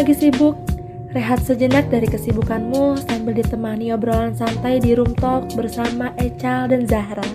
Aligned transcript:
lagi 0.00 0.16
sibuk? 0.16 0.56
Rehat 1.12 1.44
sejenak 1.44 1.92
dari 1.92 2.08
kesibukanmu 2.08 3.04
sambil 3.04 3.36
ditemani 3.36 3.92
obrolan 3.92 4.32
santai 4.32 4.80
di 4.80 4.96
Room 4.96 5.12
Talk 5.12 5.52
bersama 5.52 6.08
Ecal 6.16 6.72
dan 6.72 6.88
Zahra. 6.88 7.28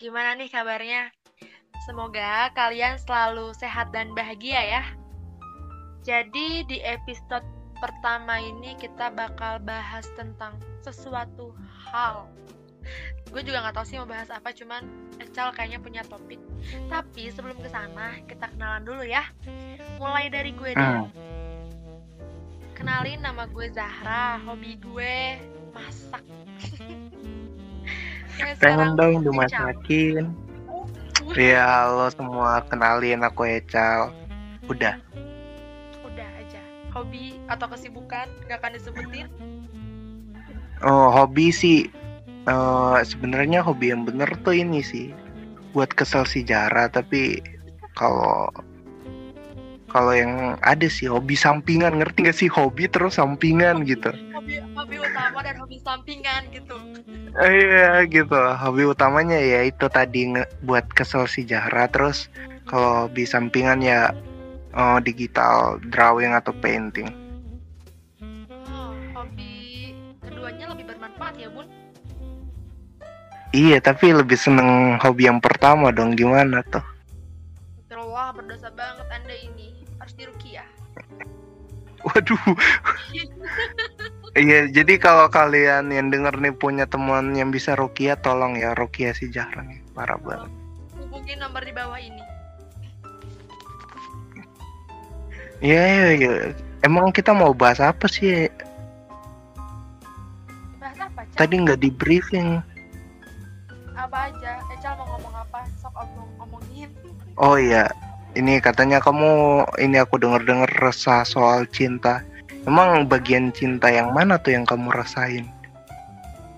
Gimana 0.00 0.40
nih 0.40 0.48
kabarnya? 0.48 1.12
Semoga 1.84 2.48
kalian 2.56 2.96
selalu 2.96 3.52
sehat 3.60 3.92
dan 3.92 4.16
bahagia 4.16 4.56
ya. 4.56 4.82
Jadi 6.00 6.64
di 6.64 6.80
episode 6.80 7.44
pertama 7.76 8.40
ini 8.40 8.72
kita 8.80 9.12
bakal 9.12 9.60
bahas 9.60 10.08
tentang 10.16 10.56
sesuatu 10.80 11.52
hal. 11.92 12.24
Gue 13.28 13.44
juga 13.44 13.60
nggak 13.60 13.76
tahu 13.76 13.84
sih 13.84 14.00
mau 14.00 14.08
bahas 14.08 14.32
apa, 14.32 14.48
cuman 14.56 14.80
Ecal 15.20 15.52
kayaknya 15.52 15.84
punya 15.84 16.00
topik. 16.08 16.40
Tapi 16.88 17.28
sebelum 17.28 17.60
ke 17.60 17.68
sana, 17.68 18.16
kita 18.24 18.48
kenalan 18.48 18.80
dulu 18.80 19.04
ya. 19.04 19.28
Mulai 20.00 20.32
dari 20.32 20.56
gue 20.56 20.72
deh. 20.72 21.35
Kenalin 22.76 23.24
nama 23.24 23.48
gue 23.48 23.72
Zahra, 23.72 24.36
hobi 24.44 24.76
gue 24.76 25.40
masak. 25.72 26.20
Gue 28.36 28.52
Pengen 28.60 28.92
dong 29.00 29.24
dimasakin. 29.24 30.28
Iya, 31.32 31.64
halo 31.64 32.12
semua. 32.12 32.60
Kenalin 32.68 33.24
aku 33.24 33.48
Ecal. 33.48 34.12
Udah. 34.68 35.00
Udah 36.04 36.28
aja. 36.36 36.60
Hobi 36.92 37.40
atau 37.48 37.64
kesibukan 37.72 38.28
nggak 38.44 38.60
akan 38.60 38.72
disebutin. 38.76 39.26
Oh, 40.84 41.08
hobi 41.08 41.48
sih. 41.48 41.88
eh 42.46 43.00
sebenarnya 43.02 43.64
hobi 43.64 43.90
yang 43.90 44.04
bener 44.04 44.28
tuh 44.44 44.52
ini 44.52 44.84
sih. 44.84 45.16
Buat 45.72 45.96
kesel 45.96 46.28
sejarah, 46.28 46.92
tapi 46.92 47.40
kalau 47.96 48.52
kalau 49.96 50.12
yang 50.12 50.60
ada 50.60 50.92
sih 50.92 51.08
hobi 51.08 51.32
sampingan, 51.32 51.96
ngerti 51.96 52.28
gak 52.28 52.36
sih 52.36 52.52
hobi 52.52 52.84
terus 52.84 53.16
sampingan 53.16 53.80
gitu. 53.88 54.12
Hobi 54.36 54.60
hobi 54.76 55.00
utama 55.00 55.40
dan 55.40 55.56
hobi 55.56 55.80
sampingan 55.80 56.52
gitu. 56.52 56.76
Eh, 57.40 57.48
Iya 57.48 58.04
gitu. 58.04 58.36
Hobi 58.36 58.84
utamanya 58.84 59.40
ya 59.40 59.64
itu 59.64 59.88
tadi 59.88 60.36
buat 60.60 60.84
kesel 60.92 61.24
sejarah, 61.24 61.88
terus 61.88 62.28
kalau 62.68 63.08
hobi 63.08 63.24
sampingan 63.24 63.80
ya 63.80 64.12
eh, 64.76 64.98
digital 65.00 65.80
drawing 65.88 66.36
atau 66.36 66.52
painting. 66.60 67.08
Oh, 68.68 68.92
hobi 69.16 69.96
keduanya 70.20 70.76
lebih 70.76 70.92
bermanfaat 70.92 71.40
ya 71.40 71.48
bun. 71.48 71.64
Iya, 73.56 73.80
tapi 73.80 74.12
lebih 74.12 74.36
seneng 74.36 75.00
hobi 75.00 75.24
yang 75.24 75.40
pertama 75.40 75.88
dong. 75.88 76.12
Gimana 76.12 76.60
tuh? 76.68 76.84
Wah 78.16 78.32
berdosa 78.32 78.72
banget 78.72 79.04
anda 79.12 79.36
ini. 79.44 79.65
Waduh. 82.06 82.44
Iya, 84.36 84.68
jadi 84.68 85.00
kalau 85.00 85.26
kalian 85.32 85.88
yang 85.88 86.12
denger 86.12 86.36
nih 86.38 86.52
punya 86.52 86.84
teman 86.84 87.32
yang 87.32 87.48
bisa 87.48 87.72
rukia, 87.72 88.20
tolong 88.20 88.54
ya 88.60 88.76
rukia 88.76 89.16
si 89.16 89.32
Zahra 89.32 89.64
nih. 89.64 89.80
Parah 89.96 90.20
banget. 90.20 90.52
Hubungi 91.00 91.34
nomor 91.40 91.64
di 91.64 91.72
bawah 91.72 91.96
ini. 91.96 92.22
Iya, 95.64 95.82
iya, 95.88 96.06
iya. 96.20 96.32
Emang 96.84 97.08
kita 97.16 97.32
mau 97.32 97.56
bahas 97.56 97.80
apa 97.80 98.04
sih? 98.06 98.52
Bahas 100.76 100.98
apa? 101.00 101.24
Cak? 101.32 101.36
Tadi 101.40 101.54
nggak 101.64 101.80
di 101.80 101.88
briefing. 101.88 102.60
Apa 103.96 104.28
aja? 104.28 104.60
Ecal 104.68 105.00
mau 105.00 105.16
ngomong 105.16 105.34
apa? 105.48 105.64
Sok 105.80 105.96
omong 105.96 106.30
omongin. 106.44 106.92
Oh 107.40 107.56
iya, 107.56 107.88
ini 108.36 108.60
katanya 108.60 109.00
kamu 109.00 109.64
ini 109.80 109.96
aku 109.96 110.20
denger-denger 110.20 110.68
resah 110.84 111.24
soal 111.24 111.64
cinta. 111.72 112.20
Emang 112.68 113.08
bagian 113.08 113.48
cinta 113.56 113.88
yang 113.88 114.12
mana 114.12 114.36
tuh 114.36 114.52
yang 114.52 114.68
kamu 114.68 114.92
rasain? 114.92 115.48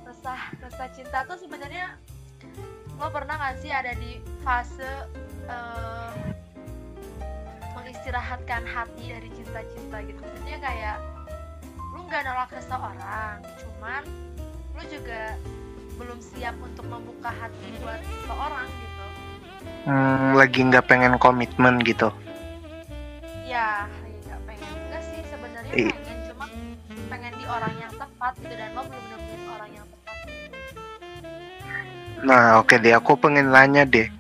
Resah, 0.02 0.42
resah 0.58 0.88
cinta 0.90 1.22
tuh 1.22 1.38
sebenarnya 1.38 1.94
lo 2.98 3.06
pernah 3.14 3.38
gak 3.38 3.62
sih 3.62 3.70
ada 3.70 3.94
di 3.94 4.18
fase 4.42 5.06
eh, 5.46 6.12
mengistirahatkan 7.78 8.66
hati 8.66 9.14
dari 9.14 9.30
cinta-cinta 9.38 10.02
gitu 10.02 10.18
maksudnya 10.18 10.58
kayak 10.58 10.96
lu 11.94 12.02
nggak 12.10 12.26
nolak 12.26 12.50
seseorang 12.58 13.38
cuman 13.62 14.02
lu 14.74 14.82
juga 14.90 15.38
belum 15.94 16.18
siap 16.18 16.58
untuk 16.58 16.90
membuka 16.90 17.30
hati 17.30 17.68
buat 17.78 18.02
seseorang 18.02 18.66
gitu 18.66 18.87
Hmm, 19.84 20.36
lagi 20.36 20.60
nggak 20.60 20.84
pengen 20.84 21.16
komitmen 21.16 21.80
gitu. 21.80 22.12
ya 23.42 23.88
nggak 24.28 24.40
pengen 24.44 24.70
enggak 24.84 25.02
sih 25.02 25.20
sebenarnya 25.24 25.72
pengen 25.72 26.16
cuma 26.28 26.44
pengen 27.08 27.32
di 27.34 27.44
orang 27.48 27.74
yang 27.76 27.92
tepat 27.92 28.32
gitu 28.36 28.52
dan 28.52 28.70
lo 28.72 28.82
belum 28.84 29.04
nemuin 29.08 29.42
orang 29.48 29.70
yang 29.72 29.86
tepat 29.88 30.16
Nah, 32.18 32.58
oke 32.58 32.74
deh, 32.76 32.92
aku 32.92 33.14
pengen 33.14 33.48
nanya 33.48 33.86
deh. 33.86 34.10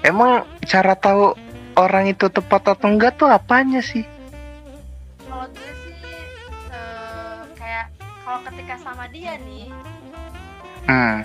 Emang 0.00 0.46
cara 0.62 0.94
tahu 0.94 1.34
orang 1.74 2.06
itu 2.06 2.30
tepat 2.30 2.72
atau 2.72 2.86
enggak 2.88 3.18
tuh 3.18 3.26
apanya 3.26 3.82
sih? 3.82 4.06
kalau 5.20 5.46
gue 5.46 5.72
sih 5.82 5.94
eh, 6.70 7.38
kayak 7.54 7.86
kalau 8.22 8.38
ketika 8.46 8.74
sama 8.78 9.04
dia 9.08 9.34
nih 9.40 9.68
Hmm, 10.82 11.22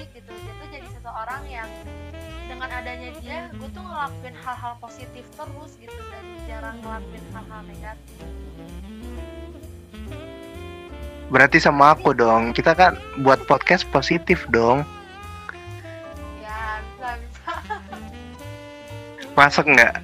baik 0.00 0.16
gitu 0.16 0.32
dia 0.32 0.52
tuh 0.56 0.68
jadi 0.72 0.88
seseorang 0.96 1.42
yang 1.52 1.68
dengan 2.48 2.68
adanya 2.72 3.10
dia 3.20 3.52
gue 3.52 3.68
tuh 3.68 3.84
ngelakuin 3.84 4.32
hal-hal 4.32 4.72
positif 4.80 5.24
terus 5.36 5.72
gitu 5.76 6.00
dan 6.08 6.24
jarang 6.48 6.76
ngelakuin 6.80 7.24
hal-hal 7.36 7.60
negatif 7.68 8.16
berarti 11.30 11.62
sama 11.62 11.94
aku 11.94 12.10
dong. 12.10 12.50
Kita 12.50 12.74
kan 12.74 12.98
buat 13.22 13.38
podcast 13.46 13.86
positif 13.94 14.50
dong. 14.50 14.82
ya 16.42 16.82
bisa 16.82 17.10
bisa 17.22 17.54
Masuk 19.38 19.70
nggak? 19.70 19.94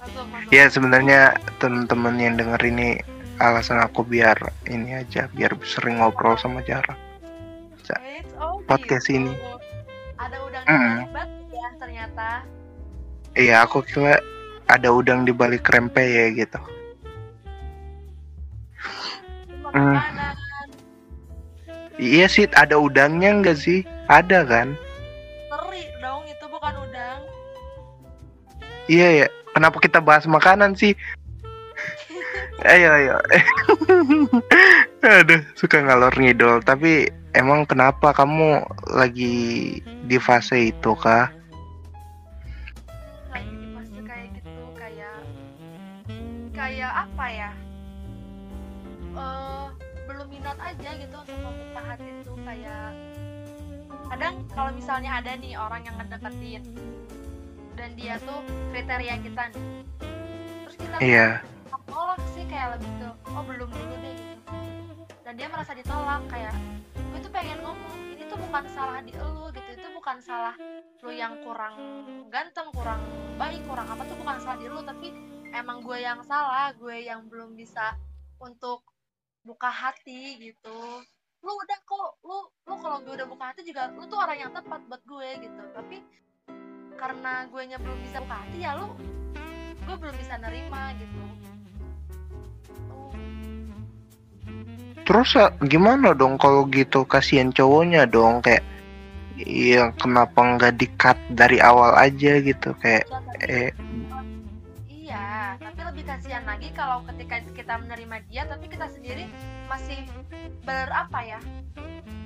masuk 0.00 0.24
masuk 0.24 0.48
Ya 0.56 0.72
sebenarnya 0.72 1.36
temen-temen 1.60 2.16
yang 2.16 2.40
denger 2.40 2.64
ini 2.64 2.96
alasan 3.36 3.76
aku 3.76 4.08
biar 4.08 4.40
ini 4.72 5.04
aja, 5.04 5.28
biar 5.36 5.52
sering 5.68 6.00
ngobrol 6.00 6.40
sama 6.40 6.64
Jara. 6.64 6.96
Wait, 8.16 8.26
oh 8.42 8.45
podcast 8.66 9.06
ini. 9.08 9.32
ada 10.16 10.36
udang 10.42 10.64
Mm. 10.66 10.96
batu 11.14 11.44
ya 11.54 11.68
ternyata 11.78 12.28
Iya, 13.36 13.54
aku 13.62 13.84
kira 13.84 14.18
ada 14.66 14.88
udang 14.90 15.22
di 15.22 15.30
balik 15.30 15.68
rempe 15.68 16.00
ya 16.00 16.32
gitu. 16.34 16.58
Mm. 19.70 19.98
Iya 21.96 22.26
sih, 22.28 22.44
ada 22.52 22.76
udangnya 22.76 23.32
enggak 23.32 23.56
sih? 23.56 23.84
Ada 24.08 24.44
kan? 24.44 24.76
teri 25.48 25.82
dong 25.98 26.22
itu 26.28 26.44
bukan 26.46 26.74
udang 26.84 27.20
Iya 28.86 29.08
ya. 29.24 29.26
Kenapa 29.56 29.80
kita 29.80 29.98
bahas 30.04 30.28
makanan 30.28 30.76
sih? 30.76 30.92
ayo 32.72 32.88
ayo. 32.92 33.14
Aduh, 35.22 35.40
suka 35.56 35.80
ngalor 35.80 36.12
ngidol. 36.16 36.60
Tapi 36.60 37.08
emang 37.36 37.68
kenapa 37.68 38.10
kamu 38.10 38.64
lagi 38.88 39.34
di 40.08 40.16
fase 40.16 40.72
itu 40.72 40.92
kah? 40.96 41.28
lagi 43.28 43.52
di 43.52 43.66
fase 43.70 43.98
kayak 44.00 44.28
gitu 44.34 44.62
kayak 44.72 45.16
kayak 46.50 46.92
apa 47.06 47.26
ya 47.28 47.50
eh 49.16 49.66
belum 50.06 50.26
minat 50.28 50.56
aja 50.56 50.90
gitu 50.96 51.14
untuk 51.14 51.38
membuka 51.40 51.80
hati 51.84 52.08
tuh 52.24 52.36
kayak 52.40 52.88
kadang 54.06 54.34
kalau 54.54 54.70
misalnya 54.72 55.10
ada 55.18 55.32
nih 55.36 55.54
orang 55.54 55.82
yang 55.84 55.96
ngedeketin 55.98 56.62
dan 57.76 57.90
dia 57.92 58.16
tuh 58.22 58.40
kriteria 58.72 59.14
kita 59.20 59.42
nih 59.52 59.66
terus 60.64 60.76
kita 60.78 60.94
tuh 60.96 61.04
Iya. 61.04 61.28
nolak 61.86 62.20
sih 62.32 62.44
kayak 62.46 62.76
lebih 62.78 62.90
ke 63.00 63.08
oh 63.28 63.42
belum 63.44 63.68
dulu 63.68 63.94
deh 64.00 64.14
gitu 64.14 64.54
dan 65.22 65.32
dia 65.34 65.48
merasa 65.50 65.72
ditolak 65.74 66.22
kayak 66.28 66.54
gue 67.16 67.24
tuh 67.24 67.32
pengen 67.32 67.64
ngomong 67.64 68.12
ini 68.12 68.28
tuh 68.28 68.36
bukan 68.36 68.68
salah 68.76 69.00
di 69.00 69.08
elu 69.16 69.48
gitu. 69.48 69.70
Itu 69.72 69.88
bukan 69.96 70.20
salah 70.20 70.52
lu 71.00 71.08
yang 71.08 71.40
kurang 71.40 71.72
ganteng 72.28 72.68
kurang 72.76 73.00
baik 73.40 73.64
kurang 73.64 73.88
apa 73.88 74.04
tuh 74.04 74.20
bukan 74.20 74.36
salah 74.36 74.60
di 74.60 74.68
lu. 74.68 74.84
Tapi 74.84 75.08
emang 75.56 75.80
gue 75.80 75.96
yang 75.96 76.20
salah 76.28 76.76
gue 76.76 77.08
yang 77.08 77.24
belum 77.24 77.56
bisa 77.56 77.96
untuk 78.36 78.84
buka 79.48 79.72
hati 79.72 80.36
gitu. 80.44 81.00
Lu 81.40 81.52
udah 81.56 81.78
kok 81.88 82.20
lu 82.20 82.52
lu 82.68 82.74
kalau 82.84 83.00
gue 83.00 83.16
udah 83.16 83.28
buka 83.32 83.44
hati 83.48 83.64
juga 83.64 83.88
lu 83.96 84.04
tuh 84.04 84.20
orang 84.20 84.36
yang 84.36 84.52
tepat 84.52 84.84
buat 84.84 85.00
gue 85.08 85.28
gitu. 85.40 85.62
Tapi 85.72 85.96
karena 87.00 87.48
gue 87.48 87.62
nya 87.64 87.80
belum 87.80 87.96
bisa 88.04 88.20
buka 88.20 88.44
hati 88.44 88.60
ya 88.60 88.76
lu 88.76 88.92
gue 89.88 89.96
belum 89.96 90.16
bisa 90.20 90.36
nerima 90.36 90.92
gitu 91.00 91.22
Terus 95.06 95.38
eh, 95.38 95.50
gimana 95.64 96.12
dong 96.12 96.34
kalau 96.36 96.66
gitu? 96.68 97.06
Kasihan 97.06 97.54
cowoknya 97.54 98.04
dong 98.10 98.42
kayak 98.42 98.64
Iya 99.36 99.92
kenapa 100.00 100.40
nggak 100.40 100.80
di 100.80 100.88
cut 100.96 101.20
dari 101.28 101.60
awal 101.60 101.92
aja 101.92 102.40
gitu? 102.40 102.72
Kayak 102.80 103.04
Ya, 103.36 103.68
eh. 103.68 103.70
Dia 104.88 105.60
tapi 105.60 105.80
lebih 105.84 106.08
kasihan 106.08 106.40
lagi 106.48 106.72
kalau 106.72 107.04
ketika 107.04 107.44
kita 107.52 107.76
menerima 107.76 108.16
dia 108.32 108.48
tapi 108.48 108.64
kita 108.64 108.88
sendiri 108.88 109.28
masih 109.68 110.08
berapa 110.64 111.18
ya 111.20 111.40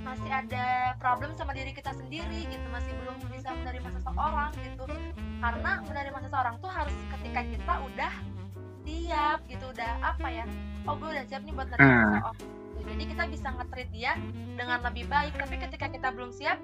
masih 0.07 0.31
ada 0.31 0.95
problem 1.03 1.35
sama 1.35 1.51
diri 1.51 1.75
kita 1.75 1.91
sendiri 1.99 2.47
gitu. 2.47 2.67
Masih 2.71 2.95
belum 3.03 3.19
bisa 3.27 3.59
menerima 3.59 3.89
seseorang 3.99 4.51
gitu. 4.63 4.87
Karena 5.43 5.71
menerima 5.83 6.19
seseorang 6.31 6.55
tuh 6.63 6.71
harus 6.71 6.95
ketika 7.19 7.41
kita 7.43 7.75
udah 7.91 8.13
siap 8.87 9.39
gitu 9.47 9.67
udah 9.71 9.93
apa 10.03 10.27
ya 10.31 10.45
oh 10.87 10.95
gue 10.95 11.11
udah 11.11 11.25
siap 11.27 11.43
nih 11.43 11.55
buat 11.55 11.67
menerima 11.71 11.91
Hmm. 11.91 12.07
seseorang. 12.07 12.37
Jadi 13.01 13.17
kita 13.17 13.25
bisa 13.33 13.49
nge-treat 13.57 13.89
dia 13.97 14.13
dengan 14.61 14.77
lebih 14.85 15.09
baik 15.09 15.33
tapi 15.33 15.57
ketika 15.57 15.89
kita 15.89 16.13
belum 16.13 16.37
siap 16.37 16.61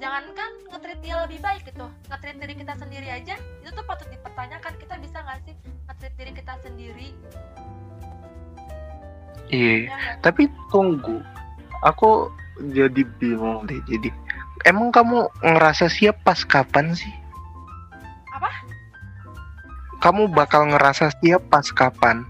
jangankan 0.00 0.50
nge-treat 0.72 0.96
dia 1.04 1.20
lebih 1.28 1.44
baik 1.44 1.60
gitu 1.68 1.84
nge-treat 2.08 2.40
diri 2.40 2.56
kita 2.56 2.72
sendiri 2.80 3.08
aja 3.12 3.36
itu 3.60 3.68
tuh 3.68 3.84
patut 3.84 4.08
dipertanyakan 4.08 4.72
kita 4.80 4.96
bisa 4.96 5.20
nggak 5.20 5.44
sih 5.44 5.52
nge-treat 5.84 6.14
diri 6.16 6.32
kita 6.32 6.56
sendiri 6.64 7.08
Iya. 9.52 9.60
ya 9.60 9.92
nggak? 9.92 10.24
Tapi 10.24 10.42
tunggu, 10.72 11.20
aku 11.84 12.32
jadi 12.72 13.04
bingung 13.20 13.68
deh. 13.68 13.76
Jadi 13.84 14.08
emang 14.64 14.88
kamu 14.88 15.28
ngerasa 15.44 15.92
siap 15.92 16.16
pas 16.24 16.40
kapan 16.48 16.96
sih? 16.96 17.12
Apa? 18.32 18.48
Kamu 20.00 20.32
bakal 20.32 20.72
ngerasa 20.72 21.12
siap 21.20 21.44
pas 21.52 21.68
kapan? 21.76 22.24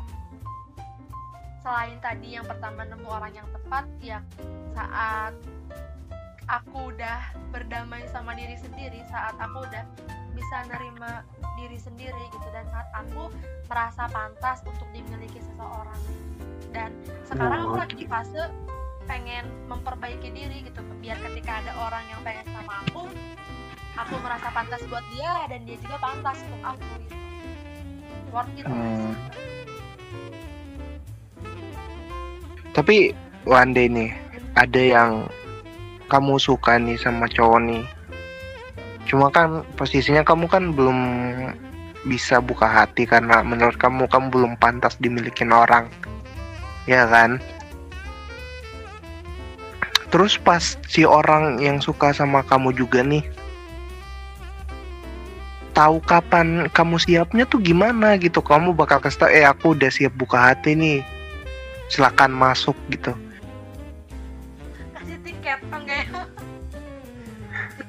Selain 1.74 1.98
tadi 1.98 2.38
yang 2.38 2.46
pertama 2.46 2.86
nemu 2.86 3.08
orang 3.10 3.34
yang 3.34 3.48
tepat 3.50 3.82
ya 3.98 4.22
saat 4.78 5.34
aku 6.46 6.94
udah 6.94 7.34
berdamai 7.50 8.06
sama 8.14 8.30
diri 8.38 8.54
sendiri 8.54 9.02
saat 9.10 9.34
aku 9.42 9.66
udah 9.66 9.82
bisa 10.38 10.70
nerima 10.70 11.26
diri 11.58 11.74
sendiri 11.74 12.30
gitu 12.30 12.46
dan 12.54 12.62
saat 12.70 12.86
aku 12.94 13.26
merasa 13.66 14.06
pantas 14.06 14.62
untuk 14.62 14.86
dimiliki 14.94 15.42
seseorang. 15.42 15.98
Dan 16.70 16.94
sekarang 17.26 17.66
aku 17.66 17.74
lagi 17.82 17.94
di 17.98 18.06
fase 18.06 18.54
pengen 19.10 19.42
memperbaiki 19.66 20.30
diri 20.30 20.70
gitu 20.70 20.78
biar 21.02 21.18
ketika 21.26 21.58
ada 21.58 21.74
orang 21.74 22.06
yang 22.06 22.22
pengen 22.22 22.46
sama 22.54 22.86
aku 22.86 23.02
aku 23.98 24.14
merasa 24.22 24.46
pantas 24.54 24.78
buat 24.86 25.02
dia 25.10 25.50
dan 25.50 25.66
dia 25.66 25.74
juga 25.82 25.98
pantas 25.98 26.38
untuk 26.38 26.62
aku 26.62 26.86
gitu. 27.02 27.18
Worth 28.30 28.54
it 28.62 28.62
lah 28.62 29.53
Tapi 32.74 33.14
one 33.46 33.70
day 33.70 33.86
nih 33.86 34.10
ada 34.58 34.82
yang 34.82 35.12
kamu 36.10 36.42
suka 36.42 36.74
nih 36.76 36.98
sama 36.98 37.30
cowok 37.30 37.60
nih. 37.62 37.84
Cuma 39.06 39.30
kan 39.30 39.62
posisinya 39.78 40.26
kamu 40.26 40.50
kan 40.50 40.74
belum 40.74 40.98
bisa 42.04 42.42
buka 42.42 42.66
hati 42.66 43.06
karena 43.06 43.40
menurut 43.46 43.78
kamu 43.78 44.10
kamu 44.10 44.26
belum 44.34 44.52
pantas 44.58 44.98
dimiliki 44.98 45.46
orang. 45.46 45.86
Ya 46.90 47.06
kan? 47.06 47.38
Terus 50.10 50.34
pas 50.36 50.78
si 50.90 51.06
orang 51.06 51.62
yang 51.62 51.78
suka 51.78 52.10
sama 52.10 52.42
kamu 52.42 52.74
juga 52.74 53.06
nih 53.06 53.22
tahu 55.74 55.98
kapan 56.06 56.70
kamu 56.70 57.02
siapnya 57.02 57.44
tuh 57.50 57.58
gimana 57.58 58.14
gitu 58.16 58.38
kamu 58.38 58.72
bakal 58.78 59.02
kasih 59.02 59.26
tau 59.26 59.28
eh 59.28 59.42
aku 59.42 59.74
udah 59.74 59.90
siap 59.90 60.14
buka 60.14 60.38
hati 60.38 60.78
nih 60.78 60.98
silakan 61.94 62.34
masuk 62.34 62.74
gitu. 62.90 63.14
Kasih 64.98 65.18
tiket 65.22 65.62
enggak 65.70 66.10
ya. 66.10 66.22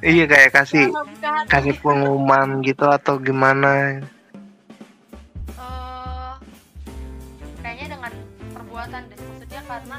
Iya 0.05 0.29
kayak 0.29 0.51
kasih 0.53 0.93
kasih 1.49 1.73
pengumuman 1.81 2.61
gitu 2.61 2.85
atau 2.85 3.17
gimana. 3.17 4.05
Eh, 5.57 6.33
kayaknya 7.65 7.97
dengan 7.97 8.13
perbuatan 8.53 9.01
deh 9.09 9.17
maksudnya 9.17 9.61
karena 9.65 9.97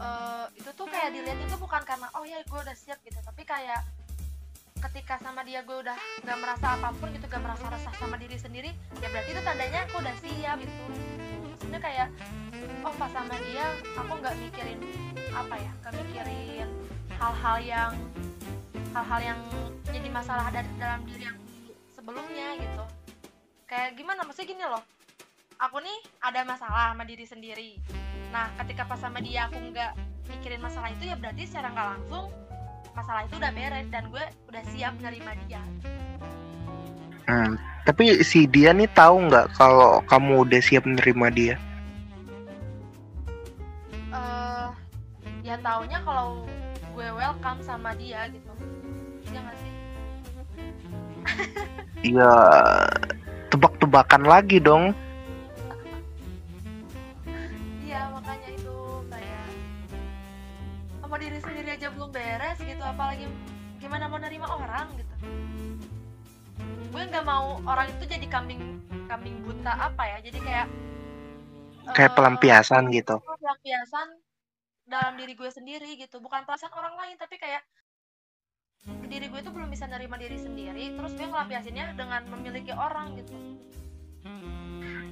eh, 0.00 0.44
itu 0.56 0.70
tuh 0.72 0.88
kayak 0.88 1.12
dilihat 1.12 1.36
itu 1.36 1.56
bukan 1.60 1.84
karena 1.84 2.08
oh 2.16 2.24
ya 2.24 2.40
gue 2.40 2.60
udah 2.64 2.72
siap 2.72 2.96
gitu. 3.04 3.20
Tapi 3.20 3.44
kayak 3.44 3.84
ketika 4.88 5.20
sama 5.20 5.44
dia 5.46 5.62
gue 5.62 5.78
udah 5.78 5.94
gak 6.26 6.38
merasa 6.42 6.74
apa 6.74 6.90
pun 6.98 7.12
gitu 7.14 7.22
gak 7.30 7.38
merasa 7.38 7.70
resah 7.70 7.94
sama 8.02 8.18
diri 8.18 8.34
sendiri 8.34 8.74
ya 8.98 9.08
berarti 9.14 9.30
itu 9.30 9.42
tandanya 9.46 9.86
aku 9.86 10.02
udah 10.02 10.14
siap 10.18 10.58
gitu 10.58 10.74
maksudnya 11.62 11.78
kayak 11.78 12.08
oh 12.82 12.90
pas 12.98 13.06
sama 13.14 13.38
dia 13.46 13.70
aku 13.94 14.12
nggak 14.18 14.34
mikirin 14.34 14.82
apa 15.30 15.54
ya 15.54 15.70
gak 15.78 15.94
mikirin 15.94 16.68
hal-hal 17.22 17.56
yang 17.62 17.92
hal-hal 18.90 19.20
yang 19.22 19.40
jadi 19.86 20.10
masalah 20.10 20.50
dari 20.50 20.66
dalam 20.74 21.06
diri 21.06 21.30
aku 21.30 21.46
sebelumnya 21.94 22.58
gitu. 22.58 22.84
Kayak 23.70 23.94
gimana? 23.94 24.26
Maksudnya 24.26 24.50
gini 24.50 24.64
loh 24.66 24.82
aku 25.62 25.78
nih 25.78 25.98
ada 26.18 26.42
masalah 26.42 26.90
sama 26.90 27.06
diri 27.06 27.22
sendiri. 27.30 27.78
Nah 28.34 28.50
ketika 28.58 28.82
pas 28.82 28.98
sama 28.98 29.22
dia 29.22 29.46
aku 29.46 29.62
nggak 29.62 29.94
mikirin 30.34 30.58
masalah 30.58 30.90
itu 30.90 31.06
ya 31.06 31.14
berarti 31.14 31.46
secara 31.46 31.70
nggak 31.70 31.88
langsung 31.94 32.26
masalah 32.90 33.22
itu 33.22 33.38
udah 33.38 33.54
beres 33.54 33.86
dan 33.94 34.10
gue 34.10 34.24
udah 34.50 34.62
siap 34.74 34.98
menerima 34.98 35.30
dia 35.46 35.62
Hmm, 37.26 37.54
tapi 37.86 38.22
si 38.26 38.50
dia 38.50 38.74
nih 38.74 38.90
tahu 38.90 39.30
nggak 39.30 39.54
kalau 39.54 40.02
kamu 40.10 40.42
udah 40.42 40.60
siap 40.62 40.82
menerima 40.82 41.26
dia? 41.30 41.54
Eh 44.10 44.68
ya 45.46 45.54
taunya 45.62 46.02
kalau 46.02 46.42
gue 46.94 47.08
welcome 47.14 47.62
sama 47.62 47.94
dia 47.94 48.26
gitu. 48.30 48.52
Ya 49.30 49.38
nggak 49.42 49.56
sih? 49.58 49.72
Ya 52.02 52.34
tebak-tebakan 53.46 54.26
lagi 54.26 54.58
dong. 54.58 54.90
Iya 57.86 58.10
makanya 58.10 58.48
itu 58.58 58.76
kayak 59.06 59.46
sama 60.98 61.16
diri 61.22 61.38
sendiri 61.38 61.68
aja 61.78 61.86
belum 61.94 62.10
beres 62.10 62.58
gitu. 62.58 62.82
Apalagi 62.82 63.30
gimana 63.78 64.10
mau 64.10 64.18
nerima 64.18 64.50
orang 64.50 64.90
gitu 64.98 65.01
nggak 67.12 67.28
mau 67.28 67.60
orang 67.68 67.92
itu 67.92 68.08
jadi 68.08 68.26
kambing 68.32 68.80
kambing 69.04 69.36
buta 69.44 69.92
apa 69.92 70.02
ya? 70.08 70.18
Jadi 70.24 70.38
kayak 70.40 70.66
kayak 71.92 72.10
eh, 72.10 72.16
pelampiasan 72.16 72.88
gitu. 72.88 73.20
pelampiasan 73.20 74.08
dalam 74.88 75.20
diri 75.20 75.36
gue 75.36 75.50
sendiri 75.52 76.00
gitu. 76.00 76.24
Bukan 76.24 76.48
perasaan 76.48 76.72
orang 76.72 76.96
lain 76.96 77.20
tapi 77.20 77.36
kayak 77.36 77.60
diri 79.12 79.28
gue 79.28 79.40
tuh 79.44 79.52
belum 79.52 79.68
bisa 79.68 79.84
nerima 79.86 80.16
diri 80.16 80.40
sendiri 80.40 80.96
terus 80.96 81.12
gue 81.14 81.28
ngelampiasinnya 81.28 81.92
dengan 82.00 82.24
memiliki 82.32 82.72
orang 82.72 83.12
gitu. 83.20 83.36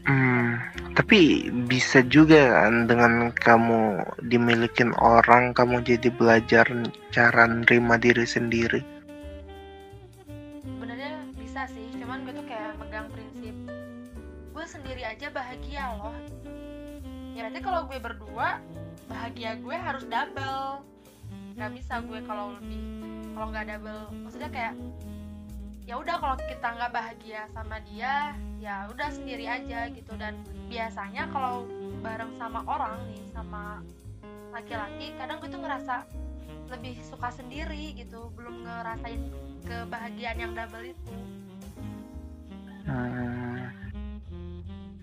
Hmm, 0.09 0.57
tapi 0.97 1.52
bisa 1.69 2.00
juga 2.09 2.64
kan 2.64 2.88
dengan 2.88 3.28
kamu 3.30 4.00
dimilikin 4.26 4.97
orang, 4.97 5.52
kamu 5.52 5.85
jadi 5.85 6.09
belajar 6.16 6.64
cara 7.12 7.45
nerima 7.45 8.00
diri 8.00 8.25
sendiri. 8.25 8.80
Bahagia 15.81 15.97
loh. 15.97 16.15
Ya 17.33 17.41
berarti 17.49 17.61
kalau 17.65 17.81
gue 17.89 17.99
berdua 18.05 18.49
bahagia 19.09 19.57
gue 19.57 19.77
harus 19.77 20.05
double. 20.05 20.85
Nggak 21.57 21.71
bisa 21.73 21.95
gue 22.05 22.21
kalau 22.29 22.53
lebih 22.61 22.81
kalau 23.33 23.47
nggak 23.49 23.67
double. 23.73 24.05
Maksudnya 24.13 24.51
kayak 24.53 24.75
ya 25.89 25.97
udah 25.97 26.21
kalau 26.21 26.37
kita 26.37 26.69
nggak 26.69 26.93
bahagia 26.93 27.41
sama 27.57 27.81
dia 27.89 28.37
ya 28.61 28.93
udah 28.93 29.09
sendiri 29.09 29.49
aja 29.49 29.89
gitu. 29.89 30.13
Dan 30.21 30.45
biasanya 30.69 31.33
kalau 31.33 31.65
bareng 32.05 32.37
sama 32.37 32.61
orang 32.69 33.01
nih 33.09 33.25
sama 33.33 33.81
laki-laki 34.53 35.17
kadang 35.17 35.41
gue 35.41 35.49
tuh 35.49 35.65
ngerasa 35.65 36.05
lebih 36.77 37.01
suka 37.01 37.33
sendiri 37.33 37.97
gitu. 37.97 38.29
Belum 38.37 38.69
ngerasain 38.69 39.33
kebahagiaan 39.65 40.45
yang 40.45 40.53
double 40.53 40.93
itu 40.93 41.20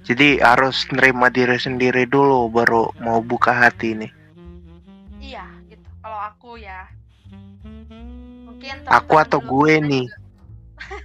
Jadi 0.08 0.40
harus 0.40 0.88
nerima 0.96 1.28
diri 1.28 1.60
sendiri 1.60 2.08
dulu 2.08 2.48
baru 2.48 2.96
mau 3.04 3.20
buka 3.20 3.52
hati 3.52 3.92
nih. 3.92 4.12
iya 5.20 5.44
gitu 5.68 5.84
kalau 6.00 6.20
aku 6.32 6.56
ya 6.56 6.88
mungkin 8.48 8.88
Aku 8.88 9.20
atau 9.20 9.44
gue 9.44 9.74
nih? 9.84 10.08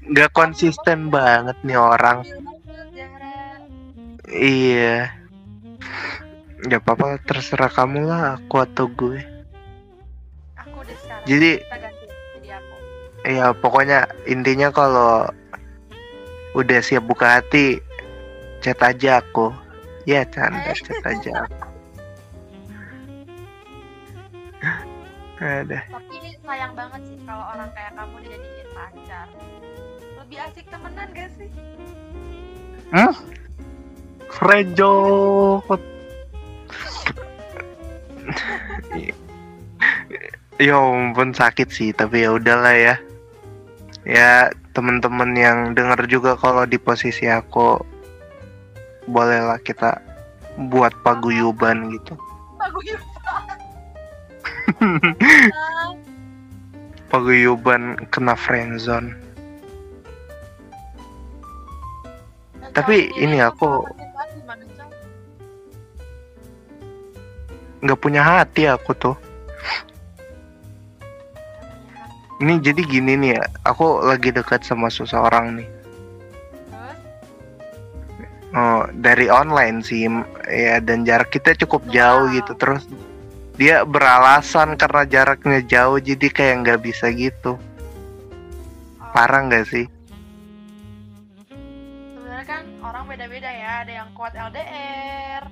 Nggak 0.07 0.31
konsisten 0.31 1.11
banget 1.11 1.59
nih 1.67 1.75
orang. 1.75 2.23
Iya. 4.31 5.11
Ya 6.71 6.79
apa-apa 6.79 7.19
terserah 7.27 7.75
kamu 7.75 8.07
lah 8.07 8.39
aku 8.39 8.63
atau 8.63 8.87
gue. 8.87 9.19
aku 10.55 10.79
sekarang 10.87 11.27
Jadi 11.27 11.51
kita 11.59 11.77
ganti 11.83 12.05
jadi 12.39 12.49
aku 12.55 12.75
ya 13.27 13.47
pokoknya 13.51 13.99
intinya 14.31 14.71
kalau 14.71 15.27
udah 16.55 16.79
siap 16.79 17.03
buka 17.03 17.43
hati 17.43 17.83
chat 18.63 18.79
aja 18.79 19.19
aku. 19.21 19.51
Ya 20.07 20.23
canda 20.31 20.73
chat 20.75 21.03
aja 21.03 21.33
aku. 21.47 21.67
Ada. 25.43 25.83
tapi 25.91 26.39
sayang 26.47 26.71
banget 26.79 27.03
sih 27.03 27.19
kalau 27.27 27.43
orang 27.51 27.67
kayak 27.75 27.99
kamu 27.99 28.15
dijadiin 28.23 28.69
pacar 28.79 29.27
lebih 30.23 30.39
asik 30.39 30.71
temenan 30.71 31.11
gak 31.11 31.35
sih 31.35 31.51
Hmm? 32.93 33.17
Frejot. 34.29 35.65
ya 40.61 40.77
ampun 40.77 41.33
sakit 41.33 41.73
sih, 41.73 41.97
tapi 41.97 42.29
ya 42.29 42.37
udahlah 42.37 42.77
ya. 42.77 43.01
Ya 44.05 44.53
teman-teman 44.77 45.33
yang 45.33 45.73
denger 45.73 46.05
juga 46.05 46.37
kalau 46.37 46.69
di 46.69 46.77
posisi 46.77 47.33
aku 47.33 47.81
bolehlah 49.09 49.59
kita 49.63 49.99
buat 50.69 50.93
paguyuban 51.03 51.91
gitu. 51.97 52.15
Paguyuban. 52.61 53.43
Paguyuban 57.13 57.83
kena 58.09 58.35
friendzone. 58.37 59.13
Tapi 62.73 63.13
ini 63.21 63.37
aku- 63.41 63.85
nggak 67.83 68.01
punya 68.01 68.23
hati 68.25 68.65
aku 68.71 68.95
tuh. 68.97 69.17
Ini 72.43 72.59
jadi 72.59 72.83
gini 72.83 73.15
nih 73.15 73.31
ya, 73.39 73.43
aku 73.63 74.03
lagi 74.03 74.35
dekat 74.35 74.67
sama 74.67 74.91
seseorang 74.91 75.63
nih. 75.63 75.69
Dari 79.03 79.27
online 79.27 79.83
sih 79.83 80.07
ya 80.47 80.79
dan 80.79 81.03
jarak 81.03 81.35
kita 81.35 81.59
cukup 81.67 81.83
jauh 81.91 82.31
gitu 82.31 82.55
terus 82.55 82.87
dia 83.59 83.83
beralasan 83.83 84.79
karena 84.79 85.03
jaraknya 85.05 85.61
jauh 85.67 85.99
jadi 85.99 86.27
kayak 86.31 86.55
nggak 86.63 86.81
bisa 86.87 87.11
gitu 87.11 87.59
parah 89.13 89.43
nggak 89.45 89.67
sih 89.67 89.87
Sebenarnya 92.15 92.47
kan 92.49 92.65
orang 92.81 93.05
beda-beda 93.07 93.51
ya, 93.51 93.85
ada 93.85 93.93
yang 93.93 94.09
kuat 94.17 94.33
LDR, 94.33 95.45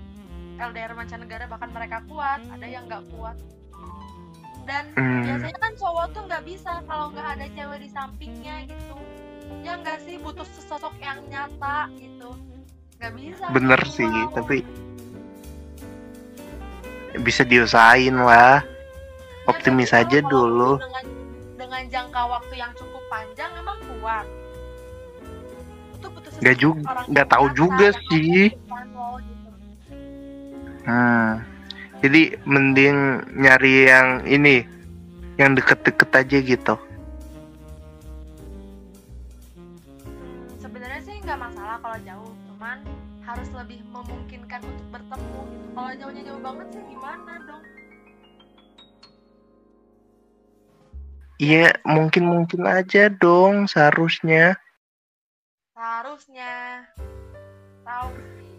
LDR 0.56 0.92
mancanegara 0.96 1.44
bahkan 1.44 1.70
mereka 1.70 2.00
kuat, 2.08 2.40
ada 2.48 2.66
yang 2.66 2.88
nggak 2.88 3.04
kuat. 3.12 3.36
Dan 4.64 4.84
Hmm. 4.96 5.22
biasanya 5.26 5.58
kan 5.60 5.72
cowok 5.76 6.06
tuh 6.14 6.22
nggak 6.24 6.44
bisa 6.46 6.72
kalau 6.88 7.12
nggak 7.12 7.28
ada 7.36 7.46
cewek 7.52 7.78
di 7.84 7.88
sampingnya 7.92 8.56
gitu. 8.64 8.96
Ya 9.60 9.76
nggak 9.76 9.98
sih 10.06 10.16
butuh 10.18 10.46
sesosok 10.46 10.94
yang 11.02 11.20
nyata 11.28 11.90
gitu. 12.00 12.32
Nggak 13.00 13.12
bisa. 13.16 13.44
bener 13.50 13.80
sih 13.88 14.04
wow. 14.04 14.28
tapi 14.36 14.56
bisa 17.20 17.42
diusahain 17.42 18.14
lah 18.14 18.60
Ya, 19.40 19.56
optimis 19.56 19.90
aja 19.90 20.20
dulu 20.22 20.78
Dengan, 20.78 21.04
dengan 21.58 21.82
jangka 21.90 22.22
waktu 22.22 22.54
yang 22.54 22.70
cukup 22.76 23.02
panjang 23.10 23.50
emang 23.58 23.78
kuat. 23.82 24.26
Sesosok 25.98 26.54
juga- 26.54 27.04
nggak 27.08 27.26
tahu 27.26 27.46
juga 27.52 27.88
sih. 28.12 28.52
lo 28.54 29.18
gitu. 29.18 29.50
hmm. 30.86 31.30
jadi 31.98 32.22
mending 32.44 32.96
nyari 33.34 33.74
yang 33.88 34.08
ini 34.24 34.62
yang 35.34 35.56
deket-deket 35.56 36.10
aja 36.14 36.36
gitu 36.38 36.74
harus 43.26 43.48
lebih 43.54 43.82
memungkinkan 43.90 44.60
untuk 44.64 44.86
bertemu 44.90 45.40
gitu. 45.50 45.66
Kalau 45.76 45.92
jauhnya 45.98 46.22
jauh 46.26 46.42
banget 46.42 46.66
sih 46.74 46.82
gimana 46.88 47.32
dong? 47.46 47.64
Iya 51.40 51.68
mungkin 51.88 52.24
mungkin 52.28 52.62
aja 52.68 53.08
dong 53.08 53.64
seharusnya. 53.70 54.60
Seharusnya. 55.72 56.84
Tahu 57.82 58.08
sih. 58.36 58.54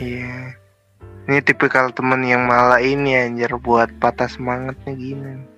Iya. 0.00 0.56
Ini 1.30 1.38
tipikal 1.46 1.92
temen 1.92 2.26
yang 2.26 2.48
malah 2.48 2.82
ini 2.82 3.14
anjir 3.16 3.52
buat 3.60 3.92
patah 4.02 4.26
semangatnya 4.26 4.92
gini 4.96 5.49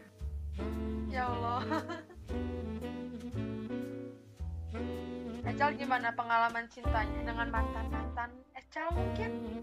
Echal 5.53 5.77
gimana 5.77 6.09
pengalaman 6.17 6.65
cintanya 6.73 7.29
dengan 7.29 7.53
mantan 7.53 7.85
mantan 7.93 8.33
Echal 8.57 8.89
mungkin? 8.97 9.61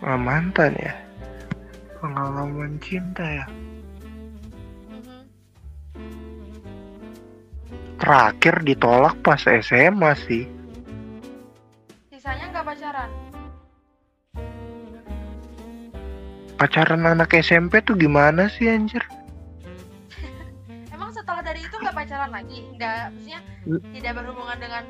Ah, 0.00 0.16
mantan 0.16 0.72
ya? 0.80 0.96
Pengalaman 2.00 2.80
cinta 2.80 3.20
ya? 3.20 3.46
Mhm. 4.88 5.28
terakhir 8.00 8.64
ditolak 8.64 9.12
pas 9.20 9.44
SMA 9.44 10.16
sih. 10.24 10.48
Sisanya 12.08 12.48
nggak 12.48 12.64
pacaran? 12.64 13.10
Pacaran 16.56 17.04
anak 17.04 17.36
SMP 17.36 17.84
tuh 17.84 17.92
gimana 17.92 18.48
sih 18.48 18.72
anjir? 18.72 19.04
Emang 20.96 21.12
setelah 21.12 21.44
dari 21.44 21.60
itu 21.60 21.76
nggak 21.76 21.92
pacaran 21.92 22.32
lagi? 22.32 22.64
Nggak 22.72 23.12
maksudnya. 23.12 23.40
Tidak 23.68 24.12
berhubungan 24.16 24.58
dengan 24.58 24.84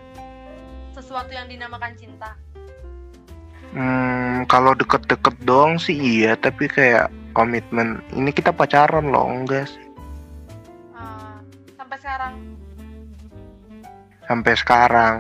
sesuatu 0.95 1.31
yang 1.31 1.47
dinamakan 1.51 1.93
cinta 1.99 2.35
Hmm, 3.69 4.49
kalau 4.49 4.73
deket-deket 4.73 5.45
doang 5.45 5.77
sih 5.77 5.93
iya, 5.93 6.41
tapi 6.41 6.73
kayak 6.73 7.13
komitmen. 7.37 8.01
Ini 8.17 8.33
kita 8.33 8.49
pacaran 8.49 9.13
loh, 9.13 9.29
enggak 9.29 9.69
sih. 9.69 9.85
Ah, 10.97 11.37
sampai 11.77 11.97
sekarang 12.01 12.35
Sampai 14.25 14.55
sekarang. 14.57 15.15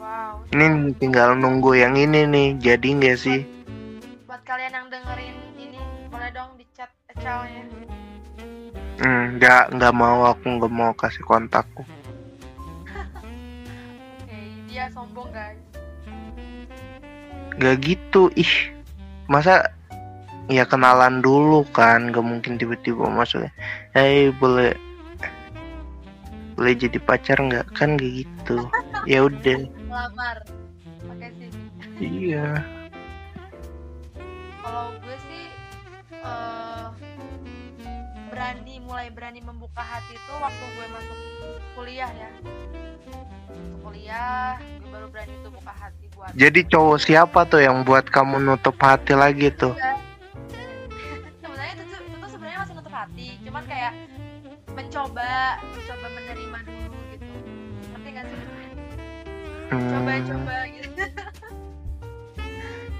wow 0.00 0.40
Ini 0.48 0.96
tinggal 0.96 1.36
nunggu 1.36 1.76
yang 1.76 1.92
ini 1.92 2.24
nih, 2.24 2.48
jadi 2.56 2.88
enggak 2.88 3.18
sih? 3.20 3.40
buat 4.24 4.40
kalian 4.48 4.72
yang 4.72 4.86
dengerin 4.88 5.36
ini 5.60 5.80
boleh 6.08 6.32
dong 6.32 6.56
di 6.56 6.64
chat 6.72 6.88
ya 7.20 7.64
Hmm, 8.96 9.36
enggak, 9.36 9.76
enggak 9.76 9.92
mau 9.92 10.24
aku 10.24 10.44
enggak 10.56 10.72
mau 10.72 10.92
kasih 10.96 11.24
kontakku. 11.24 11.84
Sombong 14.98 15.30
guys. 15.30 15.62
Enggak 17.54 17.76
gitu, 17.86 18.34
ih. 18.34 18.74
Masa 19.30 19.70
ya 20.50 20.66
kenalan 20.66 21.22
dulu 21.22 21.62
kan, 21.70 22.10
gak 22.10 22.26
mungkin 22.26 22.58
tiba-tiba 22.58 23.06
masuk. 23.06 23.46
Hei, 23.94 24.34
boleh 24.42 24.74
boleh 26.58 26.74
jadi 26.74 26.98
pacar 26.98 27.38
nggak? 27.38 27.70
Kan 27.78 27.94
gak 27.94 28.26
gitu. 28.26 28.66
Ya 29.06 29.22
udah. 29.30 29.70
Lamar 29.86 30.42
pakai 31.06 31.30
iya. 32.02 32.58
Kalau 34.58 34.90
gue 34.98 35.16
sih 35.30 35.46
eh, 36.10 36.86
berani 38.38 38.78
mulai 38.86 39.10
berani 39.10 39.42
membuka 39.42 39.82
hati 39.82 40.14
itu 40.14 40.32
waktu 40.38 40.64
gue 40.78 40.86
masuk 40.94 41.18
kuliah 41.74 42.06
ya. 42.06 42.30
Masuk 42.38 43.26
kuliah 43.82 44.54
gue 44.62 44.90
baru 44.94 45.06
berani 45.10 45.34
tuh 45.42 45.50
buka 45.50 45.72
hati 45.74 46.06
buat 46.14 46.30
Jadi 46.38 46.60
cowok 46.70 46.98
siapa 47.02 47.40
tuh 47.50 47.66
yang 47.66 47.82
buat 47.82 48.06
kamu 48.06 48.38
nutup 48.38 48.78
hati 48.78 49.18
lagi 49.18 49.50
tuh? 49.50 49.74
sebenarnya 51.42 51.72
itu 51.74 51.84
tuh 51.90 51.98
itu 51.98 52.14
tuh 52.14 52.30
sebenarnya 52.30 52.58
masih 52.62 52.74
nutup 52.78 52.94
hati 52.94 53.28
cuman 53.42 53.62
kayak 53.66 53.92
mencoba 54.70 55.30
mencoba 55.58 56.06
menerima 56.14 56.58
dulu 56.62 56.98
gitu. 57.10 57.26
Ngerti 57.90 58.08
gak 58.14 58.24
sih? 58.30 58.38
Hmm, 59.68 59.90
coba-coba 59.90 60.56
gitu. 60.70 60.90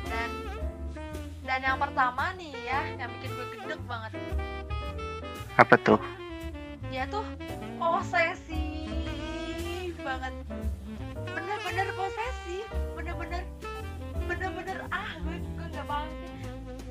Dan 0.02 0.30
dan 1.46 1.60
yang 1.62 1.78
pertama 1.78 2.34
nih 2.34 2.54
ya 2.66 2.80
yang 2.98 3.08
bikin 3.14 3.30
gue 3.38 3.46
gedek 3.54 3.80
banget 3.86 4.18
apa 5.58 5.74
tuh? 5.82 5.98
dia 6.88 7.04
tuh 7.10 7.26
posesif 7.76 8.88
banget. 10.00 10.32
Bener-bener 11.28 11.86
posesif 11.92 12.66
bener-bener 12.96 13.42
bener-bener 14.24 14.78
ah 14.94 15.18
gue 15.20 15.36
gue 15.42 15.66
nggak 15.74 15.86
paham 15.86 16.08
sih. 16.22 16.32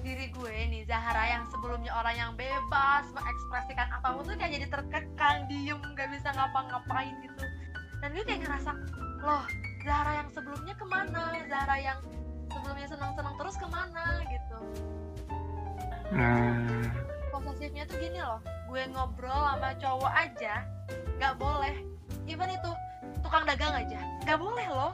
Diri 0.04 0.28
gue 0.32 0.56
nih 0.72 0.84
Zahara 0.88 1.28
yang 1.28 1.44
sebelumnya 1.52 1.92
orang 1.96 2.16
yang 2.16 2.32
bebas 2.36 3.08
mengekspresikan 3.12 3.88
apa 3.90 4.16
pun 4.16 4.24
tuh 4.28 4.36
kayak 4.40 4.60
jadi 4.60 4.68
terkekang 4.70 5.48
diem 5.50 5.80
nggak 5.82 6.08
bisa 6.14 6.30
ngapa-ngapain 6.36 7.16
gitu. 7.24 7.44
Dan 8.04 8.14
gue 8.14 8.24
kayak 8.28 8.46
ngerasa 8.46 8.72
loh 9.24 9.44
Zahara 9.84 10.24
yang 10.24 10.30
sebelumnya 10.36 10.76
ke 10.76 10.86
mana? 10.86 11.34
Zahara 11.48 11.78
yang 11.80 12.00
sebelumnya 12.52 12.88
senang-senang 12.92 13.36
terus 13.40 13.56
ke 13.56 13.68
mana? 13.72 14.04
Gitu. 14.28 14.58
Hmm, 16.08 16.88
posesifnya 17.48 17.88
tuh 17.88 17.96
gini 18.04 18.20
loh. 18.20 18.44
Gue 18.68 18.84
ngobrol 18.92 19.32
sama 19.32 19.72
cowok 19.80 20.12
aja 20.12 20.68
nggak 21.16 21.34
boleh. 21.39 21.75
Even 22.27 22.51
itu 22.51 22.72
tukang 23.24 23.48
dagang 23.48 23.72
aja 23.72 24.00
nggak 24.27 24.39
boleh 24.39 24.68
loh. 24.68 24.92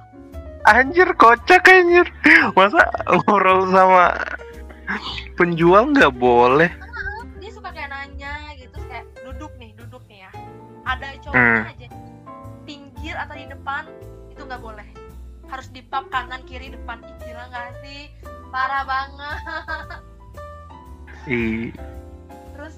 Anjir 0.69 1.09
kocak 1.17 1.65
anjir. 1.65 2.05
Masa 2.53 2.85
ngobrol 3.09 3.65
sama 3.73 4.13
penjual 5.33 5.89
nggak 5.89 6.13
boleh? 6.13 6.69
dia 7.41 7.51
suka 7.51 7.73
kayak 7.73 7.89
nanya 7.89 8.53
gitu 8.55 8.77
kayak 8.87 9.09
duduk 9.25 9.51
nih 9.57 9.73
duduk 9.73 10.05
nih 10.05 10.29
ya. 10.29 10.31
Ada 10.85 11.17
cowoknya 11.25 11.41
Hmm. 11.41 11.71
aja 11.73 11.87
pinggir 12.63 13.15
atau 13.17 13.35
di 13.35 13.45
depan 13.49 13.83
itu 14.29 14.41
nggak 14.45 14.61
boleh. 14.61 14.87
Harus 15.49 15.67
di 15.73 15.81
pub 15.83 16.07
kanan 16.13 16.45
kiri 16.45 16.71
depan. 16.71 17.01
Ih, 17.01 17.17
gila 17.27 17.43
nggak 17.49 17.69
sih? 17.81 18.01
Parah 18.53 18.85
banget 18.85 19.41
terus 22.63 22.75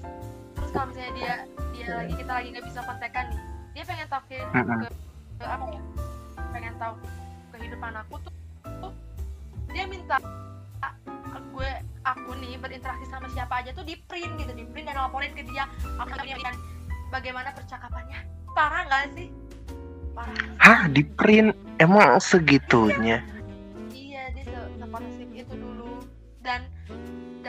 terus 0.58 0.70
kalau 0.74 0.86
misalnya 0.90 1.12
dia 1.14 1.34
dia 1.70 1.86
lagi 1.94 2.14
kita 2.18 2.32
lagi 2.34 2.48
nggak 2.50 2.66
bisa 2.66 2.80
kontekan 2.82 3.24
nih 3.30 3.40
dia 3.78 3.82
pengen 3.86 4.06
tahu 4.10 4.22
ke, 4.26 4.38
ke, 4.42 4.88
ke 5.38 5.44
apa 5.46 5.64
ya 5.70 5.82
pengen 6.50 6.74
tahu 6.82 6.94
kehidupan 7.54 7.92
aku 7.94 8.14
tuh, 8.26 8.32
tuh 8.82 8.92
dia 9.70 9.86
minta 9.86 10.18
gue 11.56 11.72
aku 12.04 12.36
nih 12.36 12.60
berinteraksi 12.60 13.08
sama 13.08 13.32
siapa 13.32 13.64
aja 13.64 13.72
tuh 13.72 13.80
di 13.80 13.96
print 14.04 14.28
gitu 14.36 14.52
di 14.52 14.68
print 14.68 14.92
dan 14.92 15.08
laporin 15.08 15.32
ke 15.32 15.40
dia 15.48 15.64
aku 15.96 16.12
dan 16.12 16.52
bagaimana 17.10 17.48
percakapannya? 17.56 18.20
Parah 18.52 18.82
nggak 18.88 19.02
sih? 19.16 19.28
Parah. 20.12 20.44
Hah, 20.60 20.80
di 20.92 21.02
print? 21.04 21.56
Emang 21.76 22.20
segitunya? 22.20 23.20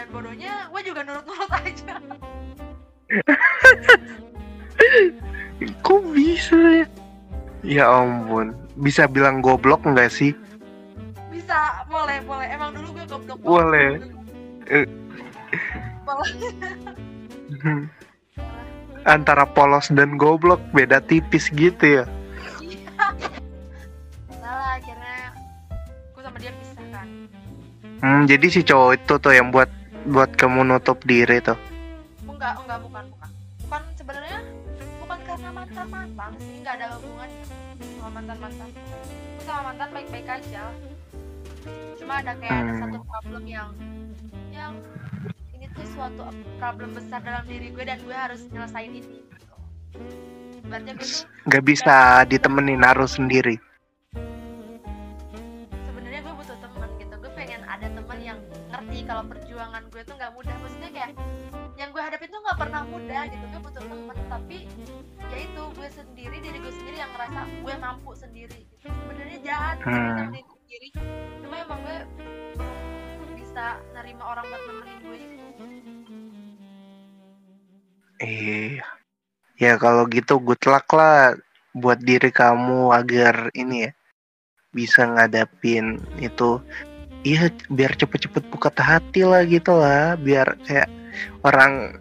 Dan 0.07 0.15
bodohnya 0.15 0.71
gue 0.71 0.81
juga 0.83 1.03
nurut-nurut 1.03 1.51
aja 1.51 1.95
Kok 5.81 6.01
bisa 6.13 6.55
ya? 6.55 6.85
Ya 7.65 7.85
ampun, 7.89 8.53
bisa 8.77 9.03
bilang 9.03 9.41
goblok 9.41 9.83
nggak 9.83 10.07
sih? 10.07 10.31
bisa 11.27 11.55
boleh 11.87 12.19
boleh 12.23 12.47
emang 12.49 12.71
dulu 12.73 12.87
gue 12.93 13.05
goblok. 13.05 13.37
Boleh. 13.41 13.99
Eh. 14.67 14.83
boleh 16.03 16.31
Antara 19.07 19.47
polos 19.47 19.87
dan 19.89 20.15
goblok 20.15 20.59
beda 20.71 20.99
tipis 20.99 21.47
gitu 21.49 22.03
ya. 22.03 22.05
iya 22.59 22.91
salah 24.33 24.75
akhirnya 24.75 25.31
gue 26.11 26.21
sama 26.21 26.37
dia 26.37 26.51
pisah 26.53 26.87
kan 26.91 27.07
Hmm, 27.97 28.29
jadi 28.29 28.45
si 28.45 28.61
cowok 28.61 28.91
itu 28.93 29.13
tuh 29.17 29.33
yang 29.33 29.49
buat 29.49 29.65
buat 30.07 30.31
kamu 30.33 30.63
nutup 30.65 30.97
diri 31.03 31.37
tuh. 31.39 31.57
enggak 32.23 32.53
enggak 32.55 32.79
bukan 32.79 33.03
bukan 33.11 33.29
bukan 33.65 33.81
sebenarnya 33.97 34.39
bukan 35.01 35.19
karena 35.25 35.49
mantan 35.51 35.87
mantan 35.89 36.31
sih 36.37 36.55
nggak 36.61 36.75
ada 36.77 36.87
hubungan 36.95 37.29
sama 37.97 38.09
mantan 38.13 38.37
mantan 38.39 38.69
sama 39.41 39.61
mantan 39.65 39.89
baik 39.91 40.07
baik 40.07 40.27
aja 40.29 40.63
cuma 41.97 42.13
ada 42.21 42.31
kayak 42.37 42.57
ada 42.63 42.71
Hmm. 42.71 42.79
satu 42.79 42.97
problem 43.03 43.43
yang 43.45 43.69
yang 44.49 44.73
ini 45.51 45.65
tuh 45.73 45.85
suatu 45.91 46.23
problem 46.55 46.89
besar 46.93 47.19
dalam 47.19 47.43
diri 47.43 47.67
gue 47.69 47.83
dan 47.83 47.99
gue 47.99 48.15
harus 48.15 48.41
nyelesain 48.47 48.91
ini 48.91 49.19
gitu. 49.25 49.55
berarti 50.63 50.91
gue 50.93 51.07
tuh 51.07 51.23
Nggak 51.47 51.63
bisa 51.63 51.95
ditemenin 52.27 52.83
harus 52.83 53.15
sendiri. 53.15 53.55
Gue 59.97 60.05
tuh 60.05 60.13
nggak 60.13 60.29
mudah 60.37 60.55
maksudnya 60.61 60.89
kayak 60.93 61.11
yang 61.73 61.89
gue 61.89 61.97
hadapin 62.05 62.29
tuh 62.29 62.37
nggak 62.37 62.59
pernah 62.61 62.81
mudah 62.85 63.21
gitu 63.33 63.45
gue 63.49 63.61
butuh 63.65 63.81
teman 63.81 64.17
tapi 64.29 64.57
ya 65.25 65.37
itu 65.41 65.63
gue 65.73 65.89
sendiri 65.89 66.37
diri 66.37 66.57
gue 66.61 66.69
sendiri 66.69 66.97
yang 67.01 67.09
ngerasa 67.17 67.41
gue 67.65 67.73
mampu 67.81 68.13
sendiri 68.13 68.59
gitu. 68.77 68.93
sebenarnya 68.93 69.37
jahat 69.41 69.75
gitu 69.81 69.89
Hmm. 69.89 69.97
sama 69.97 70.29
diri 70.29 70.41
gue 70.45 70.57
sendiri 70.61 70.87
cuma 71.41 71.55
emang 71.57 71.79
gue 71.81 71.97
belum 73.17 73.33
bisa 73.41 73.65
nerima 73.97 74.23
orang 74.37 74.45
buat 74.45 74.61
nemenin 74.69 74.97
gue 75.01 75.17
itu 75.17 75.35
Iya. 78.21 78.85
Ya 79.57 79.73
kalau 79.81 80.05
gitu 80.13 80.37
good 80.37 80.61
luck 80.69 80.93
lah 80.93 81.33
buat 81.73 81.97
diri 82.05 82.29
kamu 82.29 82.93
agar 82.93 83.49
ini 83.57 83.89
ya 83.89 83.91
bisa 84.77 85.09
ngadapin 85.09 85.97
itu. 86.21 86.61
Iya 87.27 87.51
biar 87.67 87.91
cepet-cepet 87.99 88.47
buka 88.47 88.71
hati 88.79 89.27
lah 89.27 89.43
gitu 89.43 89.75
lah 89.75 90.15
biar 90.15 90.55
kayak 90.63 90.87
orang 91.43 91.99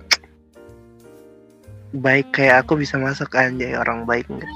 baik 1.90 2.30
kayak 2.30 2.62
aku 2.62 2.78
bisa 2.78 2.94
masuk 2.94 3.34
anjay 3.34 3.74
orang 3.74 4.06
baik 4.06 4.30
enggak. 4.30 4.46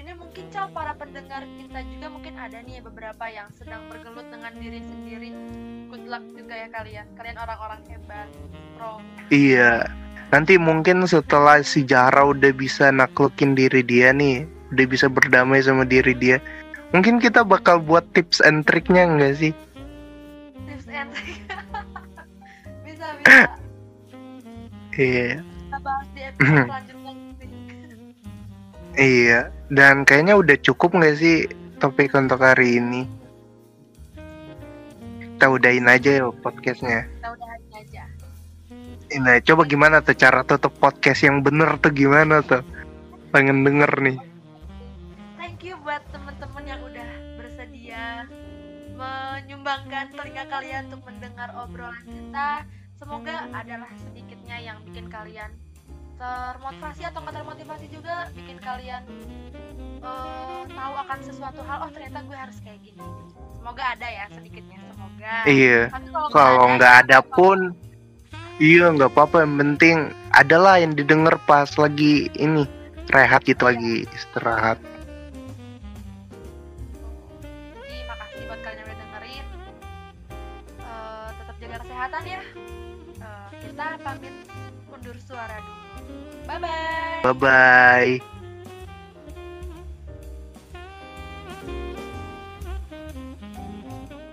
ini 0.00 0.12
mungkin 0.20 0.44
cal 0.52 0.68
para 0.76 0.92
pendengar 1.00 1.48
kita 1.56 1.80
juga 1.96 2.06
mungkin 2.12 2.34
ada 2.36 2.60
nih 2.60 2.84
beberapa 2.84 3.24
yang 3.32 3.48
sedang 3.56 3.88
bergelut 3.88 4.28
dengan 4.28 4.52
diri 4.60 4.84
sendiri 4.84 5.32
good 5.88 6.04
luck 6.04 6.24
juga 6.36 6.60
ya 6.60 6.68
kalian 6.76 7.06
kalian 7.16 7.38
orang-orang 7.40 7.80
hebat 7.88 8.28
pro 8.76 9.00
Iya. 9.32 9.88
Nanti 10.34 10.58
mungkin 10.58 11.06
setelah 11.06 11.62
si 11.62 11.86
Jara 11.86 12.26
udah 12.26 12.50
bisa 12.50 12.90
naklukin 12.90 13.54
diri 13.54 13.86
dia 13.86 14.10
nih, 14.10 14.42
udah 14.74 14.86
bisa 14.90 15.06
berdamai 15.06 15.62
sama 15.62 15.86
diri 15.86 16.18
dia. 16.18 16.42
Mungkin 16.90 17.18
kita 17.18 17.42
bakal 17.42 17.78
buat 17.78 18.06
tips 18.12 18.38
and 18.40 18.62
triknya 18.62 19.04
enggak 19.04 19.34
sih? 19.36 19.52
tips 20.66 20.86
and 20.88 21.10
trick 21.10 21.40
bisa 22.86 23.06
bisa 23.18 23.36
Iya. 24.96 25.28
kita 25.42 25.78
bahas 25.78 26.06
di 26.10 26.20
episode 26.22 26.56
selanjutnya 26.66 27.12
sih. 27.36 27.50
Iya, 28.96 29.40
dan 29.68 30.02
kayaknya 30.02 30.34
udah 30.34 30.56
cukup 30.58 30.96
nggak 30.96 31.16
sih 31.16 31.44
topik 31.76 32.16
untuk 32.16 32.40
hari 32.40 32.80
ini? 32.80 33.04
Kita 35.36 35.52
udahin 35.52 35.84
aja 35.84 36.10
ya 36.16 36.32
podcastnya. 36.32 37.04
kita 37.04 37.28
udahan 37.28 37.60
aja 37.76 38.02
Nah, 39.16 39.36
coba 39.38 39.62
gimana 39.62 40.00
tuh 40.00 40.16
cara 40.16 40.42
tutup 40.42 40.72
podcast 40.76 41.22
yang 41.22 41.38
bener 41.38 41.76
tuh 41.76 41.92
gimana 41.92 42.40
tuh? 42.40 42.64
Pengen 43.30 43.62
denger 43.62 43.92
nih. 44.00 44.16
Menyumbangkan 48.96 50.12
telinga 50.16 50.44
kalian 50.48 50.88
untuk 50.88 51.02
mendengar 51.04 51.48
obrolan 51.54 52.04
kita 52.08 52.64
semoga 52.96 53.44
adalah 53.52 53.92
sedikitnya 54.00 54.56
yang 54.60 54.78
bikin 54.88 55.06
kalian 55.12 55.52
termotivasi 56.16 57.04
atau 57.04 57.20
nggak 57.20 57.36
termotivasi 57.44 57.86
juga 57.92 58.32
bikin 58.32 58.56
kalian 58.56 59.04
eh, 60.00 60.62
tahu 60.64 60.94
akan 60.96 61.18
sesuatu 61.20 61.60
hal 61.60 61.84
oh 61.84 61.90
ternyata 61.92 62.24
gue 62.24 62.36
harus 62.36 62.56
kayak 62.64 62.80
gini 62.80 63.04
semoga 63.52 63.84
ada 63.92 64.08
ya 64.08 64.24
sedikitnya 64.32 64.80
semoga 64.80 65.06
Iya. 65.46 65.90
Kalau 66.32 66.64
nggak 66.76 66.94
ada 67.06 67.18
ya 67.18 67.24
pun, 67.24 67.72
iya 68.60 68.92
nggak 68.92 69.10
apa-apa. 69.12 69.44
Yang 69.44 69.54
penting 69.58 69.96
adalah 70.32 70.74
yang 70.78 70.92
didengar 70.92 71.40
pas 71.48 71.70
lagi 71.80 72.28
ini 72.36 72.68
rehat 73.10 73.42
gitu 73.48 73.64
lagi 73.66 74.04
istirahat. 74.12 74.78
Eh, 87.34 88.20